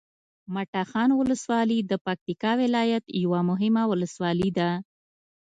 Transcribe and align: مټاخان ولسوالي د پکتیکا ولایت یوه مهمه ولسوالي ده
مټاخان 0.53 1.09
ولسوالي 1.19 1.79
د 1.83 1.93
پکتیکا 2.05 2.51
ولایت 2.61 3.03
یوه 3.23 3.39
مهمه 3.49 3.83
ولسوالي 3.91 4.49
ده 4.57 4.69